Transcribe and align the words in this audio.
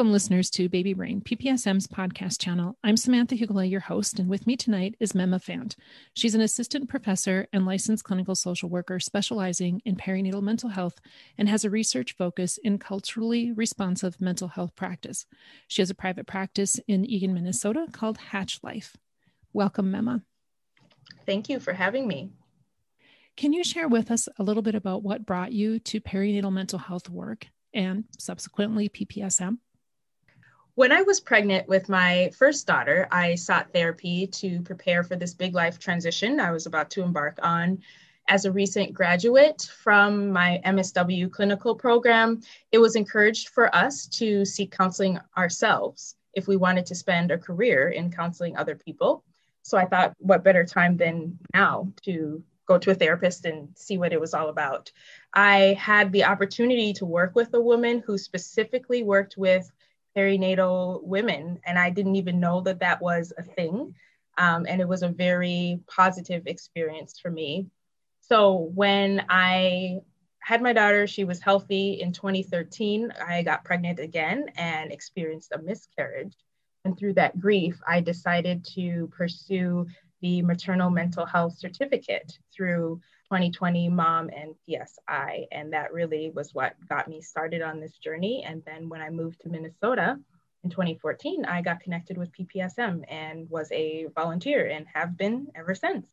Welcome, 0.00 0.12
listeners, 0.14 0.48
to 0.52 0.70
Baby 0.70 0.94
Brain, 0.94 1.20
PPSM's 1.20 1.86
podcast 1.86 2.40
channel. 2.40 2.78
I'm 2.82 2.96
Samantha 2.96 3.34
Hugela, 3.34 3.68
your 3.70 3.80
host, 3.80 4.18
and 4.18 4.30
with 4.30 4.46
me 4.46 4.56
tonight 4.56 4.94
is 4.98 5.12
Mema 5.12 5.44
Fant. 5.44 5.76
She's 6.14 6.34
an 6.34 6.40
assistant 6.40 6.88
professor 6.88 7.48
and 7.52 7.66
licensed 7.66 8.04
clinical 8.04 8.34
social 8.34 8.70
worker 8.70 8.98
specializing 8.98 9.82
in 9.84 9.96
perinatal 9.96 10.40
mental 10.40 10.70
health 10.70 11.02
and 11.36 11.50
has 11.50 11.66
a 11.66 11.70
research 11.70 12.16
focus 12.16 12.58
in 12.64 12.78
culturally 12.78 13.52
responsive 13.52 14.18
mental 14.22 14.48
health 14.48 14.74
practice. 14.74 15.26
She 15.68 15.82
has 15.82 15.90
a 15.90 15.94
private 15.94 16.26
practice 16.26 16.80
in 16.88 17.04
Eagan, 17.04 17.34
Minnesota 17.34 17.84
called 17.92 18.16
Hatch 18.16 18.58
Life. 18.62 18.96
Welcome, 19.52 19.92
Mema. 19.92 20.22
Thank 21.26 21.50
you 21.50 21.60
for 21.60 21.74
having 21.74 22.08
me. 22.08 22.30
Can 23.36 23.52
you 23.52 23.62
share 23.62 23.86
with 23.86 24.10
us 24.10 24.30
a 24.38 24.42
little 24.42 24.62
bit 24.62 24.74
about 24.74 25.02
what 25.02 25.26
brought 25.26 25.52
you 25.52 25.78
to 25.80 26.00
perinatal 26.00 26.54
mental 26.54 26.78
health 26.78 27.10
work 27.10 27.48
and 27.74 28.04
subsequently 28.18 28.88
PPSM? 28.88 29.58
When 30.74 30.92
I 30.92 31.02
was 31.02 31.20
pregnant 31.20 31.68
with 31.68 31.88
my 31.88 32.30
first 32.36 32.66
daughter, 32.66 33.08
I 33.10 33.34
sought 33.34 33.72
therapy 33.72 34.28
to 34.28 34.62
prepare 34.62 35.02
for 35.02 35.16
this 35.16 35.34
big 35.34 35.54
life 35.54 35.78
transition 35.78 36.38
I 36.38 36.52
was 36.52 36.66
about 36.66 36.90
to 36.90 37.02
embark 37.02 37.38
on. 37.42 37.82
As 38.28 38.44
a 38.44 38.52
recent 38.52 38.92
graduate 38.92 39.62
from 39.82 40.30
my 40.30 40.60
MSW 40.64 41.30
clinical 41.32 41.74
program, 41.74 42.40
it 42.70 42.78
was 42.78 42.94
encouraged 42.94 43.48
for 43.48 43.74
us 43.74 44.06
to 44.06 44.44
seek 44.44 44.70
counseling 44.70 45.18
ourselves 45.36 46.14
if 46.34 46.46
we 46.46 46.56
wanted 46.56 46.86
to 46.86 46.94
spend 46.94 47.32
a 47.32 47.38
career 47.38 47.88
in 47.88 48.12
counseling 48.12 48.56
other 48.56 48.76
people. 48.76 49.24
So 49.62 49.76
I 49.76 49.86
thought, 49.86 50.14
what 50.18 50.44
better 50.44 50.64
time 50.64 50.96
than 50.96 51.38
now 51.52 51.92
to 52.02 52.44
go 52.66 52.78
to 52.78 52.92
a 52.92 52.94
therapist 52.94 53.44
and 53.46 53.68
see 53.74 53.98
what 53.98 54.12
it 54.12 54.20
was 54.20 54.32
all 54.32 54.48
about. 54.48 54.92
I 55.34 55.76
had 55.76 56.12
the 56.12 56.22
opportunity 56.22 56.92
to 56.94 57.04
work 57.04 57.34
with 57.34 57.52
a 57.54 57.60
woman 57.60 58.00
who 58.06 58.16
specifically 58.16 59.02
worked 59.02 59.36
with 59.36 59.68
perinatal 60.16 61.02
women, 61.02 61.60
and 61.64 61.78
I 61.78 61.90
didn't 61.90 62.16
even 62.16 62.40
know 62.40 62.60
that 62.62 62.80
that 62.80 63.00
was 63.00 63.32
a 63.36 63.42
thing. 63.42 63.94
Um, 64.38 64.66
and 64.68 64.80
it 64.80 64.88
was 64.88 65.02
a 65.02 65.08
very 65.08 65.80
positive 65.86 66.46
experience 66.46 67.18
for 67.20 67.30
me. 67.30 67.66
So 68.20 68.70
when 68.74 69.24
I 69.28 70.00
had 70.40 70.62
my 70.62 70.72
daughter, 70.72 71.06
she 71.06 71.24
was 71.24 71.40
healthy 71.40 72.00
in 72.00 72.12
2013. 72.12 73.12
I 73.26 73.42
got 73.42 73.64
pregnant 73.64 73.98
again 73.98 74.46
and 74.56 74.92
experienced 74.92 75.52
a 75.52 75.58
miscarriage. 75.58 76.34
And 76.84 76.96
through 76.96 77.14
that 77.14 77.38
grief, 77.38 77.80
I 77.86 78.00
decided 78.00 78.64
to 78.76 79.08
pursue 79.08 79.86
the 80.22 80.42
maternal 80.42 80.90
mental 80.90 81.26
health 81.26 81.58
certificate 81.58 82.38
through 82.54 83.00
2020 83.30 83.88
mom 83.88 84.28
and 84.34 84.56
psi 84.66 85.46
and 85.52 85.72
that 85.72 85.92
really 85.92 86.32
was 86.34 86.52
what 86.52 86.74
got 86.88 87.06
me 87.06 87.20
started 87.20 87.62
on 87.62 87.78
this 87.78 87.96
journey. 87.98 88.44
And 88.44 88.60
then 88.66 88.88
when 88.88 89.00
i 89.00 89.08
moved 89.08 89.40
to 89.42 89.48
minnesota 89.48 90.18
in 90.64 90.70
2014 90.70 91.44
i 91.44 91.62
got 91.62 91.78
connected 91.78 92.18
with 92.18 92.32
ppsm 92.32 93.04
and 93.08 93.48
was 93.48 93.70
a 93.70 94.06
volunteer 94.16 94.66
and 94.66 94.84
have 94.92 95.16
been 95.16 95.46
ever 95.54 95.76
since. 95.76 96.06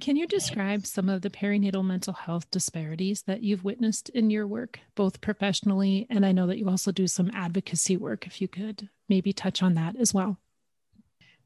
Can 0.00 0.16
you 0.16 0.26
describe 0.26 0.86
some 0.86 1.10
of 1.10 1.20
the 1.20 1.28
perinatal 1.28 1.84
mental 1.84 2.14
health 2.14 2.50
disparities 2.50 3.24
that 3.24 3.42
you've 3.42 3.62
witnessed 3.62 4.08
in 4.08 4.30
your 4.30 4.46
work 4.46 4.80
both 4.94 5.20
professionally 5.20 6.06
and 6.08 6.24
i 6.24 6.32
know 6.32 6.46
that 6.46 6.56
you 6.56 6.66
also 6.66 6.92
do 6.92 7.06
some 7.06 7.30
advocacy 7.34 7.98
work 7.98 8.26
if 8.26 8.40
you 8.40 8.48
could 8.48 8.88
maybe 9.06 9.34
touch 9.34 9.62
on 9.62 9.74
that 9.74 9.96
as 9.96 10.14
well 10.14 10.38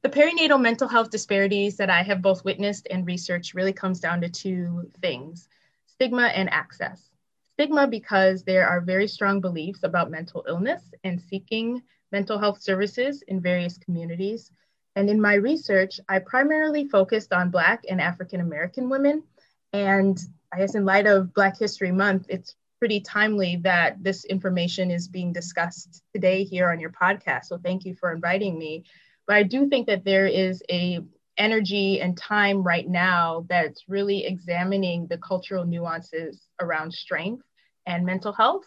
the 0.06 0.20
perinatal 0.20 0.60
mental 0.60 0.86
health 0.86 1.10
disparities 1.10 1.76
that 1.78 1.90
I 1.90 2.04
have 2.04 2.22
both 2.22 2.44
witnessed 2.44 2.86
and 2.92 3.04
researched 3.04 3.54
really 3.54 3.72
comes 3.72 3.98
down 3.98 4.20
to 4.20 4.28
two 4.28 4.88
things 5.02 5.48
stigma 5.88 6.26
and 6.26 6.48
access. 6.50 7.10
Stigma 7.54 7.88
because 7.88 8.44
there 8.44 8.68
are 8.68 8.80
very 8.80 9.08
strong 9.08 9.40
beliefs 9.40 9.82
about 9.82 10.12
mental 10.12 10.44
illness 10.46 10.92
and 11.02 11.20
seeking 11.20 11.82
mental 12.12 12.38
health 12.38 12.62
services 12.62 13.22
in 13.22 13.40
various 13.40 13.78
communities. 13.78 14.52
And 14.94 15.10
in 15.10 15.20
my 15.20 15.34
research, 15.34 15.98
I 16.08 16.20
primarily 16.20 16.86
focused 16.86 17.32
on 17.32 17.50
Black 17.50 17.82
and 17.90 18.00
African 18.00 18.40
American 18.40 18.88
women. 18.88 19.24
And 19.72 20.16
I 20.52 20.58
guess 20.58 20.76
in 20.76 20.84
light 20.84 21.08
of 21.08 21.34
Black 21.34 21.58
History 21.58 21.90
Month, 21.90 22.26
it's 22.28 22.54
pretty 22.78 23.00
timely 23.00 23.56
that 23.64 24.04
this 24.04 24.24
information 24.26 24.92
is 24.92 25.08
being 25.08 25.32
discussed 25.32 26.04
today 26.14 26.44
here 26.44 26.70
on 26.70 26.78
your 26.78 26.92
podcast. 26.92 27.46
So 27.46 27.58
thank 27.58 27.84
you 27.84 27.96
for 27.96 28.12
inviting 28.12 28.56
me. 28.56 28.84
But 29.26 29.36
I 29.36 29.42
do 29.42 29.68
think 29.68 29.86
that 29.88 30.04
there 30.04 30.26
is 30.26 30.62
a 30.70 31.00
energy 31.38 32.00
and 32.00 32.16
time 32.16 32.62
right 32.62 32.88
now 32.88 33.44
that's 33.48 33.84
really 33.88 34.24
examining 34.24 35.06
the 35.06 35.18
cultural 35.18 35.64
nuances 35.64 36.48
around 36.60 36.92
strength 36.92 37.44
and 37.86 38.06
mental 38.06 38.32
health. 38.32 38.64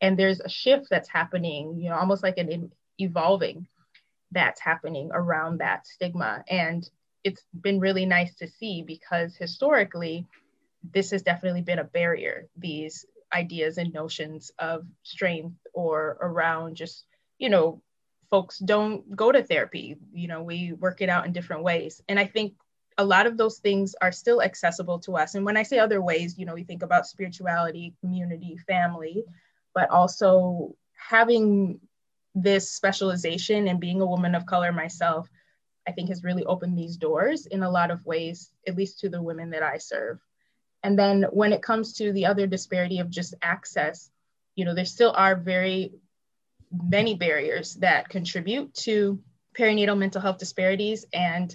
And 0.00 0.18
there's 0.18 0.40
a 0.40 0.48
shift 0.48 0.86
that's 0.90 1.08
happening, 1.08 1.78
you 1.78 1.90
know, 1.90 1.96
almost 1.96 2.22
like 2.22 2.38
an 2.38 2.72
evolving 2.98 3.66
that's 4.32 4.60
happening 4.60 5.10
around 5.12 5.58
that 5.58 5.86
stigma. 5.86 6.44
And 6.48 6.88
it's 7.24 7.42
been 7.62 7.80
really 7.80 8.06
nice 8.06 8.34
to 8.36 8.48
see 8.48 8.82
because 8.86 9.36
historically, 9.36 10.26
this 10.94 11.10
has 11.10 11.22
definitely 11.22 11.62
been 11.62 11.78
a 11.78 11.84
barrier, 11.84 12.46
these 12.56 13.04
ideas 13.32 13.78
and 13.78 13.92
notions 13.92 14.50
of 14.58 14.86
strength 15.02 15.56
or 15.74 16.16
around 16.20 16.76
just, 16.76 17.04
you 17.38 17.48
know, 17.48 17.82
folks 18.30 18.58
don't 18.58 19.16
go 19.16 19.32
to 19.32 19.42
therapy. 19.42 19.96
You 20.12 20.28
know, 20.28 20.42
we 20.42 20.72
work 20.72 21.00
it 21.00 21.08
out 21.08 21.26
in 21.26 21.32
different 21.32 21.62
ways. 21.62 22.02
And 22.08 22.18
I 22.18 22.26
think 22.26 22.54
a 22.98 23.04
lot 23.04 23.26
of 23.26 23.36
those 23.36 23.58
things 23.58 23.94
are 24.02 24.12
still 24.12 24.42
accessible 24.42 24.98
to 25.00 25.16
us. 25.16 25.34
And 25.34 25.44
when 25.44 25.56
I 25.56 25.62
say 25.62 25.78
other 25.78 26.02
ways, 26.02 26.36
you 26.36 26.44
know, 26.44 26.54
we 26.54 26.64
think 26.64 26.82
about 26.82 27.06
spirituality, 27.06 27.94
community, 28.00 28.58
family, 28.66 29.24
but 29.74 29.88
also 29.90 30.74
having 30.96 31.80
this 32.34 32.70
specialization 32.70 33.68
and 33.68 33.80
being 33.80 34.00
a 34.00 34.06
woman 34.06 34.34
of 34.34 34.46
color 34.46 34.72
myself, 34.72 35.28
I 35.86 35.92
think 35.92 36.08
has 36.08 36.24
really 36.24 36.44
opened 36.44 36.76
these 36.76 36.96
doors 36.96 37.46
in 37.46 37.62
a 37.62 37.70
lot 37.70 37.90
of 37.90 38.04
ways, 38.04 38.50
at 38.66 38.76
least 38.76 39.00
to 39.00 39.08
the 39.08 39.22
women 39.22 39.50
that 39.50 39.62
I 39.62 39.78
serve. 39.78 40.18
And 40.82 40.98
then 40.98 41.24
when 41.30 41.52
it 41.52 41.62
comes 41.62 41.94
to 41.94 42.12
the 42.12 42.26
other 42.26 42.46
disparity 42.46 42.98
of 42.98 43.10
just 43.10 43.34
access, 43.42 44.10
you 44.54 44.64
know, 44.64 44.74
there 44.74 44.84
still 44.84 45.12
are 45.16 45.34
very 45.34 45.92
many 46.70 47.14
barriers 47.14 47.74
that 47.76 48.08
contribute 48.08 48.74
to 48.74 49.20
perinatal 49.58 49.98
mental 49.98 50.20
health 50.20 50.38
disparities. 50.38 51.04
And 51.12 51.54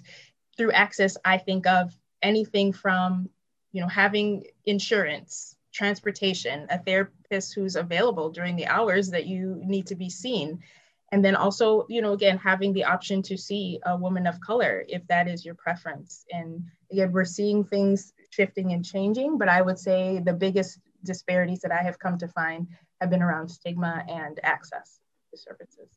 through 0.58 0.72
access, 0.72 1.18
I 1.24 1.38
think 1.38 1.66
of 1.68 1.96
anything 2.22 2.74
from, 2.74 3.30
you 3.72 3.82
know, 3.82 3.88
having 3.88 4.46
insurance, 4.66 5.56
transportation, 5.74 6.68
a 6.70 6.80
therapist 6.80 7.54
who's 7.54 7.76
available 7.76 8.30
during 8.30 8.56
the 8.56 8.68
hours 8.68 9.10
that 9.10 9.26
you 9.26 9.60
need 9.64 9.88
to 9.88 9.96
be 9.96 10.10
seen. 10.10 10.60
And 11.12 11.24
then 11.24 11.36
also, 11.36 11.86
you 11.90 12.02
know, 12.02 12.14
again, 12.14 12.38
having 12.38 12.74
the 12.74 12.86
option 12.86 13.22
to 13.24 13.38
see 13.38 13.80
a 13.86 13.96
woman 13.96 14.26
of 14.26 14.42
color 14.42 14.84
if 14.88 15.06
that 15.08 15.28
is 15.28 15.46
your 15.46 15.56
preference. 15.56 16.26
And 16.32 16.64
again, 16.92 17.12
we're 17.12 17.26
seeing 17.26 17.64
things 17.64 18.14
shifting 18.32 18.74
and 18.74 18.84
changing, 18.84 19.38
but 19.38 19.48
I 19.48 19.62
would 19.62 19.78
say 19.78 20.22
the 20.26 20.34
biggest 20.34 20.80
disparities 21.04 21.60
that 21.60 21.72
I 21.72 21.84
have 21.84 22.00
come 22.00 22.18
to 22.18 22.28
find 22.28 22.68
have 23.00 23.12
been 23.12 23.22
around 23.22 23.50
stigma 23.50 24.04
and 24.08 24.40
access 24.44 25.00
services. 25.38 25.90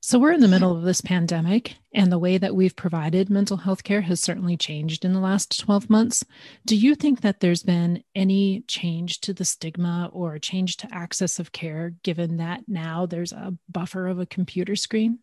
So, 0.00 0.18
we're 0.18 0.32
in 0.32 0.40
the 0.40 0.48
middle 0.48 0.76
of 0.76 0.84
this 0.84 1.00
pandemic, 1.00 1.74
and 1.92 2.10
the 2.10 2.18
way 2.18 2.38
that 2.38 2.54
we've 2.54 2.76
provided 2.76 3.28
mental 3.28 3.58
health 3.58 3.82
care 3.82 4.00
has 4.02 4.20
certainly 4.20 4.56
changed 4.56 5.04
in 5.04 5.12
the 5.12 5.20
last 5.20 5.58
12 5.60 5.90
months. 5.90 6.24
Do 6.64 6.76
you 6.76 6.94
think 6.94 7.20
that 7.20 7.40
there's 7.40 7.64
been 7.64 8.04
any 8.14 8.62
change 8.68 9.20
to 9.22 9.34
the 9.34 9.44
stigma 9.44 10.08
or 10.12 10.38
change 10.38 10.76
to 10.78 10.94
access 10.94 11.38
of 11.38 11.52
care, 11.52 11.94
given 12.04 12.36
that 12.36 12.62
now 12.68 13.06
there's 13.06 13.32
a 13.32 13.54
buffer 13.68 14.06
of 14.06 14.18
a 14.20 14.26
computer 14.26 14.76
screen? 14.76 15.18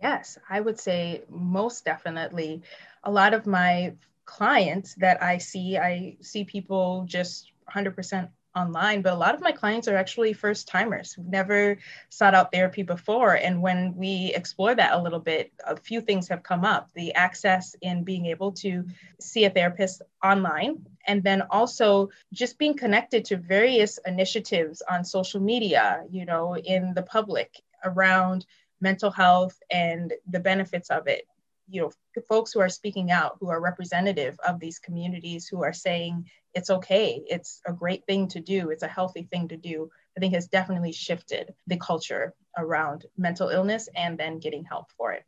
Yes, 0.00 0.38
I 0.48 0.60
would 0.60 0.78
say 0.78 1.22
most 1.28 1.84
definitely. 1.84 2.62
A 3.02 3.10
lot 3.10 3.34
of 3.34 3.46
my 3.46 3.94
clients 4.26 4.94
that 4.96 5.22
I 5.22 5.38
see, 5.38 5.78
I 5.78 6.18
see 6.20 6.44
people 6.44 7.04
just 7.08 7.50
100% 7.74 8.28
online, 8.56 9.02
but 9.02 9.12
a 9.12 9.16
lot 9.16 9.34
of 9.34 9.40
my 9.40 9.52
clients 9.52 9.88
are 9.88 9.96
actually 9.96 10.32
first 10.32 10.68
timers 10.68 11.12
who've 11.12 11.26
never 11.26 11.78
sought 12.08 12.34
out 12.34 12.52
therapy 12.52 12.82
before. 12.82 13.34
And 13.34 13.62
when 13.62 13.94
we 13.96 14.32
explore 14.34 14.74
that 14.74 14.92
a 14.92 15.02
little 15.02 15.20
bit, 15.20 15.52
a 15.66 15.76
few 15.76 16.00
things 16.00 16.28
have 16.28 16.42
come 16.42 16.64
up 16.64 16.90
the 16.94 17.14
access 17.14 17.76
in 17.82 18.04
being 18.04 18.26
able 18.26 18.52
to 18.52 18.84
see 19.20 19.44
a 19.44 19.50
therapist 19.50 20.02
online, 20.24 20.84
and 21.06 21.22
then 21.22 21.42
also 21.50 22.10
just 22.32 22.58
being 22.58 22.76
connected 22.76 23.24
to 23.26 23.36
various 23.36 23.98
initiatives 24.06 24.82
on 24.90 25.04
social 25.04 25.40
media, 25.40 26.04
you 26.10 26.24
know, 26.24 26.56
in 26.56 26.94
the 26.94 27.02
public 27.02 27.62
around 27.84 28.46
mental 28.80 29.10
health 29.10 29.58
and 29.70 30.12
the 30.28 30.40
benefits 30.40 30.90
of 30.90 31.06
it 31.06 31.26
you 31.70 31.82
know 31.82 31.90
folks 32.28 32.52
who 32.52 32.60
are 32.60 32.68
speaking 32.68 33.10
out 33.10 33.36
who 33.40 33.48
are 33.48 33.60
representative 33.60 34.38
of 34.46 34.58
these 34.58 34.78
communities 34.78 35.46
who 35.46 35.62
are 35.62 35.72
saying 35.72 36.28
it's 36.54 36.70
okay 36.70 37.22
it's 37.26 37.60
a 37.66 37.72
great 37.72 38.04
thing 38.06 38.26
to 38.28 38.40
do 38.40 38.70
it's 38.70 38.82
a 38.82 38.88
healthy 38.88 39.28
thing 39.30 39.48
to 39.48 39.56
do 39.56 39.88
i 40.16 40.20
think 40.20 40.34
has 40.34 40.48
definitely 40.48 40.92
shifted 40.92 41.54
the 41.66 41.76
culture 41.76 42.34
around 42.56 43.06
mental 43.16 43.48
illness 43.48 43.88
and 43.94 44.18
then 44.18 44.38
getting 44.38 44.64
help 44.64 44.86
for 44.96 45.12
it 45.12 45.24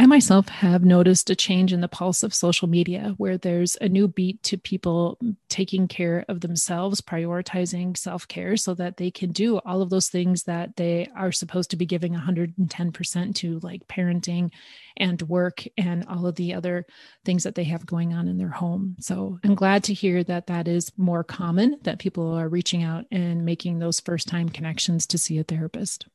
I 0.00 0.06
myself 0.06 0.48
have 0.48 0.82
noticed 0.82 1.28
a 1.28 1.36
change 1.36 1.74
in 1.74 1.82
the 1.82 1.86
pulse 1.86 2.22
of 2.22 2.32
social 2.32 2.66
media 2.66 3.12
where 3.18 3.36
there's 3.36 3.76
a 3.82 3.88
new 3.90 4.08
beat 4.08 4.42
to 4.44 4.56
people 4.56 5.18
taking 5.50 5.88
care 5.88 6.24
of 6.26 6.40
themselves, 6.40 7.02
prioritizing 7.02 7.94
self 7.98 8.26
care 8.26 8.56
so 8.56 8.72
that 8.72 8.96
they 8.96 9.10
can 9.10 9.30
do 9.30 9.58
all 9.58 9.82
of 9.82 9.90
those 9.90 10.08
things 10.08 10.44
that 10.44 10.76
they 10.76 11.06
are 11.14 11.30
supposed 11.30 11.68
to 11.72 11.76
be 11.76 11.84
giving 11.84 12.14
110% 12.14 13.34
to, 13.34 13.58
like 13.58 13.86
parenting 13.88 14.50
and 14.96 15.20
work 15.20 15.66
and 15.76 16.06
all 16.08 16.26
of 16.26 16.36
the 16.36 16.54
other 16.54 16.86
things 17.26 17.42
that 17.42 17.54
they 17.54 17.64
have 17.64 17.84
going 17.84 18.14
on 18.14 18.26
in 18.26 18.38
their 18.38 18.48
home. 18.48 18.96
So 19.00 19.38
I'm 19.44 19.54
glad 19.54 19.84
to 19.84 19.92
hear 19.92 20.24
that 20.24 20.46
that 20.46 20.66
is 20.66 20.90
more 20.96 21.22
common, 21.22 21.76
that 21.82 21.98
people 21.98 22.32
are 22.32 22.48
reaching 22.48 22.82
out 22.82 23.04
and 23.12 23.44
making 23.44 23.80
those 23.80 24.00
first 24.00 24.28
time 24.28 24.48
connections 24.48 25.06
to 25.08 25.18
see 25.18 25.36
a 25.36 25.44
therapist. 25.44 26.06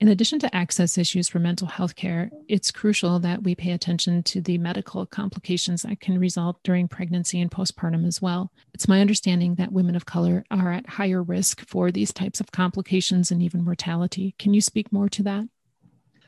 In 0.00 0.06
addition 0.06 0.38
to 0.38 0.54
access 0.54 0.96
issues 0.96 1.28
for 1.28 1.40
mental 1.40 1.66
health 1.66 1.96
care, 1.96 2.30
it's 2.46 2.70
crucial 2.70 3.18
that 3.18 3.42
we 3.42 3.56
pay 3.56 3.72
attention 3.72 4.22
to 4.24 4.40
the 4.40 4.56
medical 4.56 5.04
complications 5.06 5.82
that 5.82 5.98
can 5.98 6.20
result 6.20 6.62
during 6.62 6.86
pregnancy 6.86 7.40
and 7.40 7.50
postpartum 7.50 8.06
as 8.06 8.22
well. 8.22 8.52
It's 8.72 8.86
my 8.86 9.00
understanding 9.00 9.56
that 9.56 9.72
women 9.72 9.96
of 9.96 10.06
color 10.06 10.44
are 10.52 10.70
at 10.70 10.88
higher 10.88 11.20
risk 11.20 11.66
for 11.66 11.90
these 11.90 12.12
types 12.12 12.38
of 12.38 12.52
complications 12.52 13.32
and 13.32 13.42
even 13.42 13.64
mortality. 13.64 14.36
Can 14.38 14.54
you 14.54 14.60
speak 14.60 14.92
more 14.92 15.08
to 15.08 15.24
that? 15.24 15.46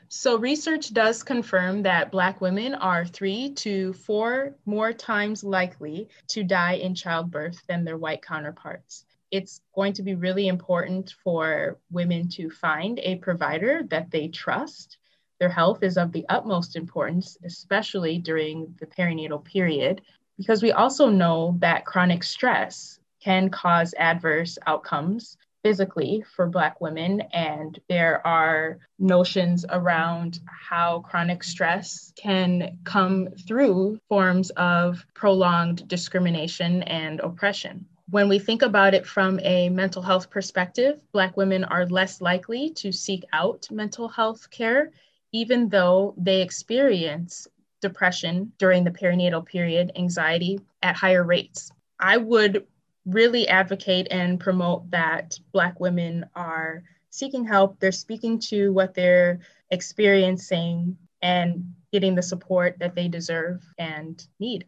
So, 0.08 0.37
research 0.37 0.93
does 0.93 1.22
confirm 1.22 1.82
that 1.84 2.11
Black 2.11 2.40
women 2.40 2.75
are 2.75 3.05
three 3.05 3.52
to 3.58 3.93
four 3.93 4.56
more 4.67 4.93
times 4.93 5.44
likely 5.44 6.08
to 6.26 6.43
die 6.43 6.72
in 6.72 6.96
childbirth 6.96 7.64
than 7.69 7.84
their 7.84 7.96
white 7.96 8.20
counterparts 8.20 9.05
it's 9.31 9.61
going 9.75 9.93
to 9.94 10.03
be 10.03 10.15
really 10.15 10.49
important 10.49 11.15
for 11.23 11.79
women 11.91 12.29
to 12.29 12.50
find 12.50 12.99
a 13.00 13.17
provider 13.17 13.82
that 13.91 14.11
they 14.11 14.29
trust. 14.29 14.99
Their 15.38 15.49
health 15.49 15.82
is 15.82 15.97
of 15.97 16.12
the 16.12 16.27
utmost 16.29 16.77
importance, 16.77 17.38
especially 17.44 18.19
during 18.19 18.75
the 18.81 18.87
perinatal 18.87 19.44
period, 19.44 20.03
because 20.37 20.62
we 20.62 20.73
also 20.73 21.09
know 21.09 21.56
that 21.61 21.87
chronic 21.87 22.23
stress 22.23 22.99
can 23.23 23.50
cause 23.50 23.94
adverse 23.99 24.59
outcomes 24.67 25.37
physically 25.62 26.25
for 26.35 26.47
Black 26.47 26.81
women. 26.81 27.21
And 27.32 27.79
there 27.88 28.27
are 28.27 28.79
notions 28.99 29.65
around 29.69 30.41
how 30.47 31.00
chronic 31.00 31.44
stress 31.44 32.12
can 32.17 32.79
come 32.85 33.29
through 33.47 34.00
forms 34.09 34.50
of 34.50 35.05
prolonged 35.15 35.87
discrimination 35.87 36.82
and 36.85 37.21
oppression. 37.21 37.87
When 38.11 38.29
we 38.29 38.41
think 38.41 38.62
about 38.62 38.95
it 38.95 39.07
from 39.07 39.39
a 39.41 39.69
mental 39.69 40.03
health 40.03 40.31
perspective, 40.31 41.01
Black 41.12 41.37
women 41.37 41.62
are 41.62 41.87
less 41.87 42.21
likely 42.21 42.71
to 42.71 42.91
seek 42.91 43.25
out 43.33 43.69
mental 43.71 44.09
health 44.09 44.51
care, 44.51 44.91
even 45.31 45.69
though 45.69 46.15
they 46.17 46.43
experience 46.43 47.47
depression 47.81 48.53
during 48.59 48.83
the 48.83 48.91
perinatal 48.91 49.47
period, 49.47 49.93
anxiety 49.95 50.59
at 50.83 50.97
higher 50.97 51.23
rates. 51.23 51.71
I 52.01 52.17
would 52.17 52.67
really 53.07 53.47
advocate 53.47 54.09
and 54.11 54.41
promote 54.41 54.91
that 54.91 55.39
Black 55.53 55.79
women 55.79 56.27
are 56.35 56.83
seeking 57.11 57.45
help, 57.45 57.79
they're 57.79 57.93
speaking 57.93 58.41
to 58.41 58.73
what 58.73 58.93
they're 58.93 59.39
experiencing 59.71 60.97
and 61.23 61.75
getting 61.93 62.17
the 62.17 62.23
support 62.23 62.77
that 62.81 62.97
they 62.97 63.06
deserve 63.06 63.63
and 63.79 64.27
need. 64.41 64.67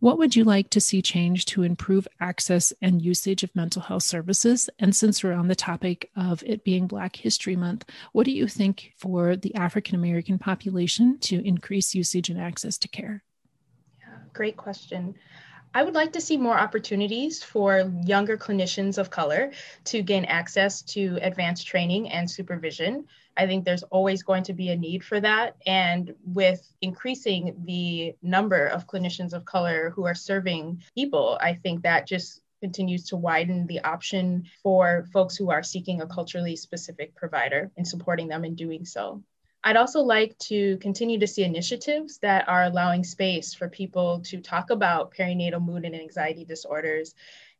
What 0.00 0.18
would 0.18 0.36
you 0.36 0.44
like 0.44 0.70
to 0.70 0.80
see 0.80 1.02
change 1.02 1.44
to 1.46 1.64
improve 1.64 2.06
access 2.20 2.72
and 2.80 3.02
usage 3.02 3.42
of 3.42 3.56
mental 3.56 3.82
health 3.82 4.04
services? 4.04 4.70
And 4.78 4.94
since 4.94 5.24
we're 5.24 5.32
on 5.32 5.48
the 5.48 5.56
topic 5.56 6.10
of 6.14 6.40
it 6.46 6.62
being 6.62 6.86
Black 6.86 7.16
History 7.16 7.56
Month, 7.56 7.84
what 8.12 8.24
do 8.24 8.30
you 8.30 8.46
think 8.46 8.92
for 8.96 9.34
the 9.34 9.52
African 9.56 9.96
American 9.96 10.38
population 10.38 11.18
to 11.22 11.44
increase 11.44 11.96
usage 11.96 12.28
and 12.28 12.40
access 12.40 12.78
to 12.78 12.88
care? 12.88 13.24
Yeah, 13.98 14.18
great 14.32 14.56
question. 14.56 15.16
I 15.74 15.82
would 15.82 15.94
like 15.94 16.12
to 16.12 16.20
see 16.20 16.36
more 16.36 16.58
opportunities 16.58 17.42
for 17.42 17.92
younger 18.04 18.38
clinicians 18.38 18.98
of 18.98 19.10
color 19.10 19.50
to 19.86 20.02
gain 20.02 20.24
access 20.26 20.80
to 20.82 21.18
advanced 21.22 21.66
training 21.66 22.08
and 22.10 22.30
supervision 22.30 23.04
I 23.38 23.46
think 23.46 23.64
there's 23.64 23.84
always 23.84 24.24
going 24.24 24.42
to 24.44 24.52
be 24.52 24.70
a 24.70 24.76
need 24.76 25.04
for 25.04 25.20
that. 25.20 25.56
And 25.64 26.14
with 26.24 26.60
increasing 26.82 27.62
the 27.64 28.14
number 28.20 28.66
of 28.66 28.88
clinicians 28.88 29.32
of 29.32 29.44
color 29.44 29.90
who 29.94 30.06
are 30.06 30.14
serving 30.14 30.82
people, 30.96 31.38
I 31.40 31.54
think 31.54 31.82
that 31.82 32.06
just 32.06 32.42
continues 32.60 33.04
to 33.04 33.16
widen 33.16 33.66
the 33.68 33.80
option 33.84 34.44
for 34.62 35.06
folks 35.12 35.36
who 35.36 35.50
are 35.50 35.62
seeking 35.62 36.00
a 36.00 36.06
culturally 36.06 36.56
specific 36.56 37.14
provider 37.14 37.70
and 37.76 37.86
supporting 37.86 38.26
them 38.26 38.44
in 38.44 38.56
doing 38.56 38.84
so. 38.84 39.22
I'd 39.62 39.76
also 39.76 40.00
like 40.00 40.36
to 40.38 40.76
continue 40.78 41.18
to 41.20 41.26
see 41.26 41.44
initiatives 41.44 42.18
that 42.18 42.48
are 42.48 42.64
allowing 42.64 43.04
space 43.04 43.54
for 43.54 43.68
people 43.68 44.20
to 44.20 44.40
talk 44.40 44.70
about 44.70 45.14
perinatal 45.14 45.64
mood 45.64 45.84
and 45.84 45.94
anxiety 45.94 46.44
disorders 46.44 47.14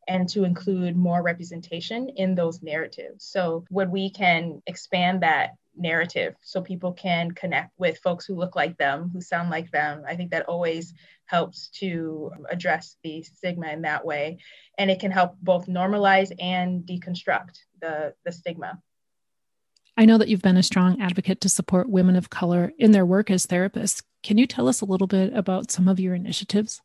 and 0.07 0.27
to 0.29 0.43
include 0.43 0.95
more 0.95 1.21
representation 1.21 2.09
in 2.09 2.35
those 2.35 2.63
narratives. 2.63 3.25
So, 3.25 3.65
when 3.69 3.91
we 3.91 4.09
can 4.09 4.61
expand 4.65 5.21
that 5.21 5.51
narrative 5.79 6.35
so 6.41 6.61
people 6.61 6.93
can 6.93 7.31
connect 7.31 7.71
with 7.77 7.99
folks 7.99 8.25
who 8.25 8.35
look 8.35 8.55
like 8.55 8.77
them, 8.77 9.09
who 9.13 9.21
sound 9.21 9.49
like 9.49 9.71
them. 9.71 10.03
I 10.07 10.15
think 10.15 10.31
that 10.31 10.45
always 10.47 10.93
helps 11.25 11.69
to 11.79 12.31
address 12.49 12.97
the 13.03 13.23
stigma 13.23 13.69
in 13.69 13.81
that 13.83 14.05
way. 14.05 14.39
And 14.77 14.91
it 14.91 14.99
can 14.99 15.11
help 15.11 15.35
both 15.41 15.67
normalize 15.67 16.31
and 16.39 16.83
deconstruct 16.83 17.59
the, 17.81 18.13
the 18.25 18.31
stigma. 18.31 18.79
I 19.97 20.05
know 20.05 20.17
that 20.17 20.29
you've 20.29 20.41
been 20.41 20.57
a 20.57 20.63
strong 20.63 21.01
advocate 21.01 21.41
to 21.41 21.49
support 21.49 21.89
women 21.89 22.15
of 22.15 22.29
color 22.29 22.71
in 22.77 22.91
their 22.91 23.05
work 23.05 23.29
as 23.29 23.45
therapists. 23.45 24.01
Can 24.23 24.37
you 24.37 24.47
tell 24.47 24.67
us 24.67 24.81
a 24.81 24.85
little 24.85 25.07
bit 25.07 25.33
about 25.33 25.71
some 25.71 25.87
of 25.87 25.99
your 25.99 26.15
initiatives? 26.15 26.81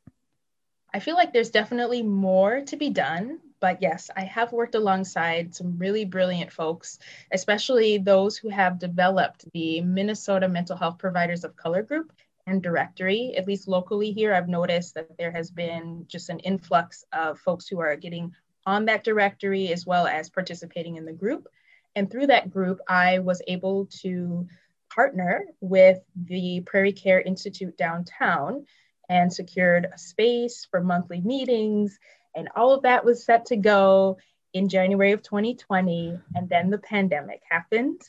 I 0.93 1.01
feel 1.01 1.15
like 1.15 1.33
there's 1.33 1.51
definitely 1.51 2.03
more 2.03 2.61
to 2.63 2.77
be 2.77 2.91
done. 2.91 3.39
But 3.65 3.81
yes, 3.81 4.11
I 4.15 4.25
have 4.25 4.53
worked 4.53 4.75
alongside 4.75 5.55
some 5.55 5.79
really 5.79 6.05
brilliant 6.05 6.53
folks, 6.53 6.99
especially 7.33 7.97
those 7.97 8.37
who 8.37 8.51
have 8.51 8.79
developed 8.79 9.51
the 9.55 9.81
Minnesota 9.81 10.47
Mental 10.51 10.77
Health 10.77 10.99
Providers 10.99 11.45
of 11.45 11.57
Color 11.57 11.83
Group 11.83 12.13
and 12.47 12.63
directory. 12.63 13.35
At 13.39 13.47
least 13.47 13.67
locally 13.67 14.13
here, 14.13 14.35
I've 14.35 14.51
noticed 14.51 14.93
that 14.97 15.17
there 15.17 15.31
has 15.31 15.51
been 15.51 16.05
just 16.09 16.29
an 16.29 16.41
influx 16.41 17.07
of 17.15 17.41
folks 17.41 17.67
who 17.67 17.81
are 17.81 17.97
getting 17.97 18.35
on 18.67 18.85
that 18.85 19.03
directory 19.03 19.73
as 19.73 19.87
well 19.87 20.07
as 20.07 20.29
participating 20.29 20.97
in 20.97 21.07
the 21.07 21.15
group. 21.15 21.49
And 21.97 22.11
through 22.11 22.27
that 22.27 22.51
group, 22.51 22.81
I 22.87 23.21
was 23.21 23.41
able 23.49 23.87
to 24.03 24.47
partner 24.95 25.47
with 25.63 26.03
the 26.15 26.61
Prairie 26.67 26.93
Care 26.93 27.23
Institute 27.23 27.79
downtown 27.79 28.67
and 29.09 29.33
secured 29.33 29.87
a 29.91 29.97
space 29.97 30.67
for 30.71 30.83
monthly 30.83 31.23
meetings 31.23 31.99
and 32.35 32.49
all 32.57 32.73
of 32.73 32.83
that 32.83 33.05
was 33.05 33.25
set 33.25 33.47
to 33.47 33.57
go 33.57 34.19
in 34.53 34.69
January 34.69 35.13
of 35.13 35.23
2020. 35.23 36.19
And 36.35 36.49
then 36.49 36.71
the 36.71 36.79
pandemic 36.79 37.43
happened. 37.49 38.01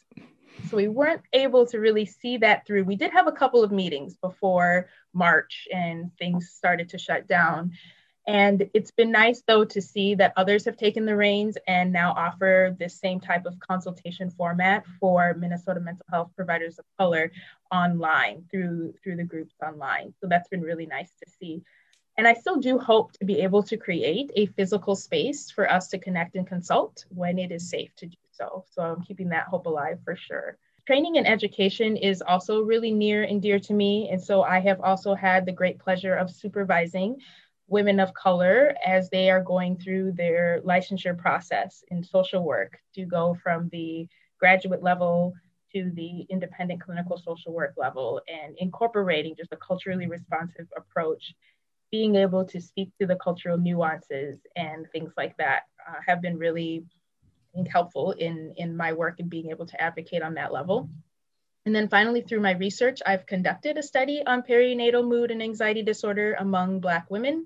So 0.69 0.77
we 0.77 0.87
weren't 0.87 1.21
able 1.33 1.65
to 1.67 1.79
really 1.79 2.05
see 2.05 2.37
that 2.37 2.65
through. 2.65 2.85
We 2.85 2.95
did 2.95 3.11
have 3.11 3.27
a 3.27 3.31
couple 3.31 3.63
of 3.63 3.71
meetings 3.71 4.15
before 4.15 4.87
March 5.13 5.67
and 5.73 6.11
things 6.17 6.49
started 6.49 6.89
to 6.89 6.97
shut 6.97 7.27
down. 7.27 7.73
And 8.27 8.69
it's 8.73 8.91
been 8.91 9.11
nice, 9.11 9.43
though, 9.45 9.65
to 9.65 9.81
see 9.81 10.15
that 10.15 10.33
others 10.35 10.65
have 10.65 10.77
taken 10.77 11.05
the 11.05 11.15
reins 11.15 11.57
and 11.67 11.93
now 11.93 12.11
offer 12.11 12.75
this 12.79 12.99
same 12.99 13.19
type 13.19 13.45
of 13.45 13.59
consultation 13.59 14.31
format 14.31 14.83
for 14.99 15.35
Minnesota 15.35 15.79
mental 15.79 16.05
health 16.09 16.31
providers 16.35 16.79
of 16.79 16.85
color 16.97 17.31
online 17.71 18.45
through 18.49 18.95
through 19.03 19.17
the 19.17 19.23
groups 19.23 19.53
online. 19.63 20.13
So 20.21 20.27
that's 20.27 20.49
been 20.49 20.61
really 20.61 20.87
nice 20.87 21.11
to 21.23 21.31
see. 21.39 21.61
And 22.17 22.27
I 22.27 22.33
still 22.33 22.57
do 22.57 22.77
hope 22.77 23.11
to 23.13 23.25
be 23.25 23.41
able 23.41 23.61
to 23.63 23.77
create 23.77 24.31
a 24.35 24.45
physical 24.45 24.95
space 24.95 25.51
for 25.51 25.69
us 25.69 25.89
to 25.89 25.99
connect 25.99 26.35
and 26.35 26.47
consult 26.47 27.05
when 27.09 27.37
it 27.37 27.51
is 27.51 27.69
safe 27.69 27.93
to 27.97 28.05
do 28.05 28.17
so. 28.31 28.63
So 28.71 28.81
I'm 28.81 29.01
keeping 29.03 29.29
that 29.29 29.47
hope 29.47 29.65
alive 29.65 29.99
for 30.03 30.15
sure. 30.15 30.57
Training 30.87 31.17
and 31.17 31.27
education 31.27 31.97
is 31.97 32.21
also 32.21 32.61
really 32.61 32.91
near 32.91 33.23
and 33.23 33.41
dear 33.41 33.59
to 33.59 33.73
me. 33.73 34.09
And 34.09 34.21
so 34.21 34.43
I 34.43 34.59
have 34.59 34.79
also 34.81 35.13
had 35.13 35.45
the 35.45 35.51
great 35.51 35.79
pleasure 35.79 36.15
of 36.15 36.29
supervising 36.29 37.17
women 37.67 37.99
of 37.99 38.13
color 38.13 38.75
as 38.85 39.09
they 39.09 39.29
are 39.29 39.41
going 39.41 39.75
through 39.77 40.11
their 40.11 40.61
licensure 40.63 41.17
process 41.17 41.83
in 41.89 42.03
social 42.03 42.43
work 42.43 42.77
to 42.93 43.05
go 43.05 43.35
from 43.43 43.69
the 43.69 44.07
graduate 44.39 44.83
level 44.83 45.33
to 45.73 45.91
the 45.95 46.21
independent 46.29 46.81
clinical 46.81 47.17
social 47.17 47.51
work 47.53 47.73
level 47.75 48.21
and 48.27 48.55
incorporating 48.59 49.35
just 49.35 49.51
a 49.51 49.57
culturally 49.57 50.07
responsive 50.07 50.67
approach 50.77 51.33
being 51.95 52.15
able 52.15 52.43
to 52.43 52.59
speak 52.59 52.89
to 52.99 53.07
the 53.07 53.15
cultural 53.15 53.57
nuances 53.57 54.37
and 54.57 54.85
things 54.91 55.13
like 55.15 55.35
that 55.37 55.61
uh, 55.87 55.99
have 56.05 56.21
been 56.21 56.37
really 56.37 56.83
helpful 57.71 58.11
in, 58.11 58.53
in 58.57 58.75
my 58.75 58.91
work 58.91 59.15
and 59.19 59.29
being 59.29 59.49
able 59.49 59.65
to 59.65 59.81
advocate 59.81 60.21
on 60.21 60.33
that 60.33 60.51
level. 60.51 60.89
And 61.65 61.73
then 61.73 61.87
finally, 61.87 62.19
through 62.21 62.41
my 62.41 62.51
research, 62.51 62.99
I've 63.05 63.25
conducted 63.25 63.77
a 63.77 63.83
study 63.91 64.21
on 64.27 64.43
perinatal 64.43 65.07
mood 65.07 65.31
and 65.31 65.41
anxiety 65.41 65.83
disorder 65.83 66.35
among 66.37 66.81
Black 66.81 67.09
women. 67.09 67.45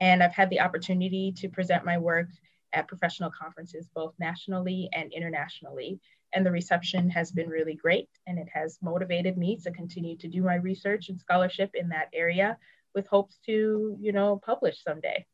And 0.00 0.22
I've 0.22 0.38
had 0.40 0.48
the 0.50 0.60
opportunity 0.60 1.32
to 1.38 1.48
present 1.48 1.84
my 1.84 1.98
work 1.98 2.28
at 2.72 2.86
professional 2.86 3.32
conferences, 3.32 3.88
both 3.92 4.14
nationally 4.20 4.88
and 4.92 5.12
internationally. 5.12 5.98
and 6.34 6.44
the 6.46 6.52
reception 6.60 7.10
has 7.10 7.32
been 7.32 7.48
really 7.48 7.74
great. 7.74 8.08
And 8.28 8.38
it 8.38 8.48
has 8.58 8.78
motivated 8.80 9.36
me 9.36 9.50
to 9.64 9.70
continue 9.72 10.16
to 10.18 10.28
do 10.28 10.42
my 10.42 10.56
research 10.70 11.08
and 11.08 11.18
scholarship 11.18 11.70
in 11.74 11.88
that 11.88 12.10
area 12.12 12.58
with 12.98 13.06
hopes 13.06 13.38
to, 13.46 13.96
you 14.00 14.12
know, 14.12 14.40
publish 14.44 14.82
someday. 14.82 15.24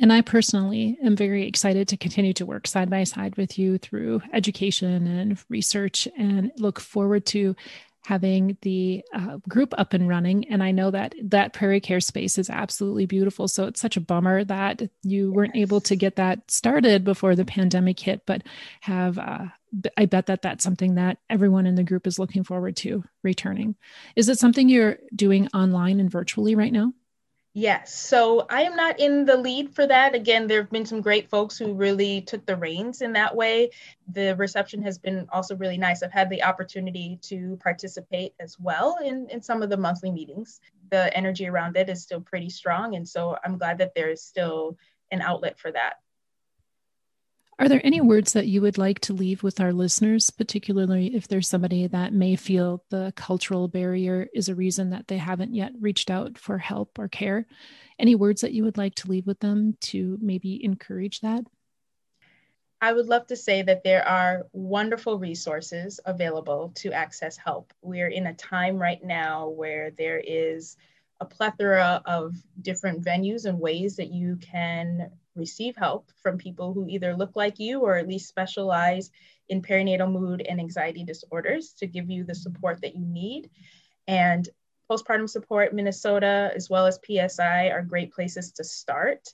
And 0.00 0.12
I 0.12 0.20
personally 0.20 0.98
am 1.02 1.16
very 1.16 1.46
excited 1.46 1.88
to 1.88 1.96
continue 1.96 2.32
to 2.34 2.46
work 2.46 2.66
side 2.66 2.90
by 2.90 3.04
side 3.04 3.36
with 3.36 3.58
you 3.58 3.78
through 3.78 4.22
education 4.32 5.06
and 5.06 5.38
research 5.48 6.06
and 6.16 6.50
look 6.56 6.80
forward 6.80 7.26
to 7.26 7.54
having 8.04 8.56
the 8.62 9.04
uh, 9.12 9.38
group 9.48 9.74
up 9.76 9.92
and 9.92 10.08
running. 10.08 10.48
And 10.48 10.62
I 10.62 10.70
know 10.70 10.90
that 10.90 11.14
that 11.24 11.52
prairie 11.52 11.80
care 11.80 12.00
space 12.00 12.38
is 12.38 12.48
absolutely 12.48 13.06
beautiful. 13.06 13.48
So 13.48 13.66
it's 13.66 13.80
such 13.80 13.96
a 13.96 14.00
bummer 14.00 14.44
that 14.44 14.82
you 15.02 15.32
weren't 15.32 15.56
able 15.56 15.80
to 15.82 15.96
get 15.96 16.16
that 16.16 16.50
started 16.50 17.04
before 17.04 17.36
the 17.36 17.44
pandemic 17.44 18.00
hit, 18.00 18.22
but 18.24 18.42
have, 18.80 19.18
uh, 19.18 19.46
I 19.96 20.06
bet 20.06 20.26
that 20.26 20.42
that's 20.42 20.64
something 20.64 20.94
that 20.94 21.18
everyone 21.28 21.66
in 21.66 21.74
the 21.74 21.84
group 21.84 22.06
is 22.06 22.18
looking 22.18 22.44
forward 22.44 22.76
to 22.76 23.04
returning. 23.22 23.76
Is 24.16 24.28
it 24.28 24.38
something 24.38 24.68
you're 24.68 24.98
doing 25.14 25.48
online 25.54 26.00
and 26.00 26.10
virtually 26.10 26.54
right 26.54 26.72
now? 26.72 26.92
Yes. 27.54 27.92
So 27.92 28.46
I 28.48 28.62
am 28.62 28.76
not 28.76 29.00
in 29.00 29.24
the 29.24 29.36
lead 29.36 29.74
for 29.74 29.86
that. 29.86 30.14
Again, 30.14 30.46
there 30.46 30.60
have 30.60 30.70
been 30.70 30.86
some 30.86 31.00
great 31.00 31.28
folks 31.28 31.58
who 31.58 31.74
really 31.74 32.20
took 32.20 32.46
the 32.46 32.56
reins 32.56 33.02
in 33.02 33.14
that 33.14 33.34
way. 33.34 33.70
The 34.12 34.36
reception 34.36 34.80
has 34.82 34.98
been 34.98 35.26
also 35.32 35.56
really 35.56 35.78
nice. 35.78 36.02
I've 36.02 36.12
had 36.12 36.30
the 36.30 36.44
opportunity 36.44 37.18
to 37.22 37.58
participate 37.60 38.34
as 38.38 38.60
well 38.60 38.98
in, 39.02 39.28
in 39.30 39.42
some 39.42 39.62
of 39.62 39.70
the 39.70 39.76
monthly 39.76 40.12
meetings. 40.12 40.60
The 40.90 41.14
energy 41.16 41.48
around 41.48 41.76
it 41.76 41.88
is 41.88 42.02
still 42.02 42.20
pretty 42.20 42.50
strong. 42.50 42.94
And 42.94 43.08
so 43.08 43.36
I'm 43.44 43.58
glad 43.58 43.78
that 43.78 43.94
there 43.94 44.10
is 44.10 44.22
still 44.22 44.76
an 45.10 45.20
outlet 45.20 45.58
for 45.58 45.72
that. 45.72 45.94
Are 47.60 47.68
there 47.68 47.80
any 47.82 48.00
words 48.00 48.34
that 48.34 48.46
you 48.46 48.62
would 48.62 48.78
like 48.78 49.00
to 49.00 49.12
leave 49.12 49.42
with 49.42 49.58
our 49.60 49.72
listeners, 49.72 50.30
particularly 50.30 51.16
if 51.16 51.26
there's 51.26 51.48
somebody 51.48 51.88
that 51.88 52.12
may 52.12 52.36
feel 52.36 52.84
the 52.90 53.12
cultural 53.16 53.66
barrier 53.66 54.28
is 54.32 54.48
a 54.48 54.54
reason 54.54 54.90
that 54.90 55.08
they 55.08 55.16
haven't 55.16 55.56
yet 55.56 55.72
reached 55.80 56.08
out 56.08 56.38
for 56.38 56.58
help 56.58 57.00
or 57.00 57.08
care? 57.08 57.48
Any 57.98 58.14
words 58.14 58.42
that 58.42 58.52
you 58.52 58.62
would 58.62 58.78
like 58.78 58.94
to 58.96 59.08
leave 59.08 59.26
with 59.26 59.40
them 59.40 59.76
to 59.80 60.16
maybe 60.20 60.64
encourage 60.64 61.20
that? 61.20 61.42
I 62.80 62.92
would 62.92 63.06
love 63.06 63.26
to 63.26 63.36
say 63.36 63.62
that 63.62 63.82
there 63.82 64.06
are 64.06 64.46
wonderful 64.52 65.18
resources 65.18 65.98
available 66.04 66.70
to 66.76 66.92
access 66.92 67.36
help. 67.36 67.72
We're 67.82 68.06
in 68.06 68.28
a 68.28 68.34
time 68.34 68.76
right 68.76 69.02
now 69.02 69.48
where 69.48 69.90
there 69.90 70.22
is 70.24 70.76
a 71.20 71.24
plethora 71.24 72.02
of 72.04 72.36
different 72.62 73.04
venues 73.04 73.46
and 73.46 73.58
ways 73.58 73.96
that 73.96 74.12
you 74.12 74.36
can 74.36 75.10
receive 75.38 75.76
help 75.76 76.10
from 76.22 76.36
people 76.38 76.72
who 76.72 76.86
either 76.88 77.16
look 77.16 77.36
like 77.36 77.58
you 77.58 77.80
or 77.80 77.96
at 77.96 78.08
least 78.08 78.28
specialize 78.28 79.10
in 79.48 79.62
perinatal 79.62 80.10
mood 80.10 80.42
and 80.46 80.60
anxiety 80.60 81.04
disorders 81.04 81.72
to 81.78 81.86
give 81.86 82.10
you 82.10 82.24
the 82.24 82.34
support 82.34 82.80
that 82.82 82.96
you 82.96 83.06
need. 83.06 83.50
And 84.06 84.48
postpartum 84.90 85.28
support, 85.28 85.74
Minnesota, 85.74 86.50
as 86.54 86.68
well 86.68 86.86
as 86.86 87.00
PSI, 87.06 87.68
are 87.68 87.82
great 87.82 88.12
places 88.12 88.52
to 88.52 88.64
start 88.64 89.32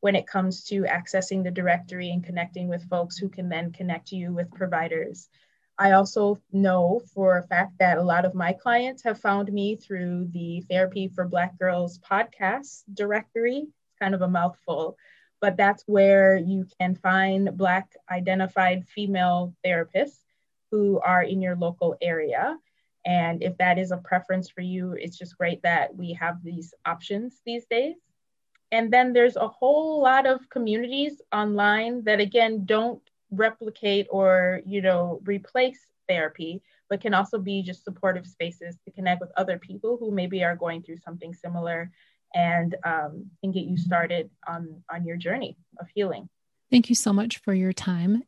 when 0.00 0.16
it 0.16 0.26
comes 0.26 0.64
to 0.64 0.82
accessing 0.82 1.44
the 1.44 1.50
directory 1.50 2.10
and 2.10 2.24
connecting 2.24 2.68
with 2.68 2.88
folks 2.88 3.16
who 3.16 3.28
can 3.28 3.48
then 3.48 3.70
connect 3.72 4.10
you 4.10 4.32
with 4.32 4.50
providers 4.52 5.28
I 5.78 5.92
also 5.92 6.38
know 6.52 7.00
for 7.14 7.38
a 7.38 7.42
fact 7.42 7.78
that 7.78 7.98
a 7.98 8.02
lot 8.02 8.24
of 8.24 8.34
my 8.34 8.52
clients 8.52 9.02
have 9.02 9.20
found 9.20 9.52
me 9.52 9.76
through 9.76 10.28
the 10.30 10.60
Therapy 10.70 11.08
for 11.08 11.26
Black 11.26 11.58
Girls 11.58 11.98
podcast 11.98 12.82
directory. 12.92 13.58
It's 13.66 13.98
kind 13.98 14.14
of 14.14 14.22
a 14.22 14.28
mouthful, 14.28 14.96
but 15.42 15.56
that's 15.56 15.82
where 15.86 16.36
you 16.36 16.66
can 16.80 16.94
find 16.94 17.54
Black 17.58 17.94
identified 18.10 18.86
female 18.86 19.52
therapists 19.66 20.20
who 20.70 21.00
are 21.04 21.22
in 21.22 21.42
your 21.42 21.56
local 21.56 21.96
area. 22.00 22.56
And 23.04 23.42
if 23.42 23.58
that 23.58 23.76
is 23.76 23.90
a 23.90 23.96
preference 23.96 24.48
for 24.48 24.60
you, 24.60 24.92
it's 24.92 25.18
just 25.18 25.36
great 25.36 25.60
that 25.62 25.94
we 25.96 26.12
have 26.12 26.42
these 26.44 26.72
options 26.86 27.42
these 27.44 27.66
days. 27.66 27.96
And 28.70 28.92
then 28.92 29.12
there's 29.12 29.36
a 29.36 29.48
whole 29.48 30.00
lot 30.00 30.26
of 30.26 30.48
communities 30.48 31.20
online 31.34 32.04
that, 32.04 32.20
again, 32.20 32.64
don't 32.64 33.02
replicate 33.32 34.06
or 34.10 34.60
you 34.66 34.82
know 34.82 35.18
replace 35.24 35.80
therapy 36.06 36.62
but 36.90 37.00
can 37.00 37.14
also 37.14 37.38
be 37.38 37.62
just 37.62 37.82
supportive 37.82 38.26
spaces 38.26 38.76
to 38.84 38.90
connect 38.90 39.22
with 39.22 39.32
other 39.38 39.58
people 39.58 39.96
who 39.96 40.10
maybe 40.10 40.44
are 40.44 40.54
going 40.54 40.82
through 40.82 40.98
something 40.98 41.32
similar 41.32 41.90
and 42.34 42.76
um, 42.84 43.26
and 43.42 43.54
get 43.54 43.64
you 43.64 43.76
started 43.76 44.30
on 44.46 44.82
on 44.92 45.04
your 45.04 45.16
journey 45.16 45.56
of 45.78 45.86
healing 45.94 46.28
thank 46.70 46.88
you 46.88 46.94
so 46.94 47.12
much 47.12 47.38
for 47.38 47.54
your 47.54 47.72
time 47.72 48.22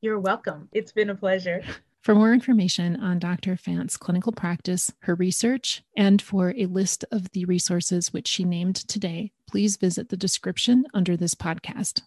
you're 0.00 0.20
welcome 0.20 0.68
it's 0.72 0.92
been 0.92 1.10
a 1.10 1.14
pleasure 1.14 1.62
for 2.02 2.14
more 2.14 2.32
information 2.32 2.96
on 2.96 3.18
Dr. 3.18 3.56
Fant's 3.56 3.98
clinical 3.98 4.32
practice, 4.32 4.90
her 5.00 5.14
research, 5.14 5.82
and 5.94 6.22
for 6.22 6.54
a 6.56 6.64
list 6.64 7.04
of 7.10 7.30
the 7.32 7.44
resources 7.44 8.14
which 8.14 8.28
she 8.28 8.44
named 8.44 8.76
today, 8.76 9.32
please 9.46 9.76
visit 9.76 10.08
the 10.08 10.16
description 10.16 10.86
under 10.94 11.18
this 11.18 11.34
podcast. 11.34 12.00